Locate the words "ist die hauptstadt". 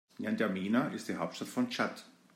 0.91-1.47